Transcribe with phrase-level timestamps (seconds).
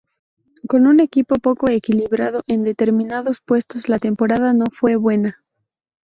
[0.67, 5.43] Con un equipo poco equilibrado en determinados puestos la temporada no fue buena.